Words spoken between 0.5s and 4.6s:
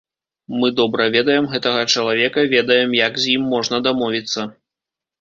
Мы добра ведаем гэтага чалавека, ведаем, як з ім можна дамовіцца.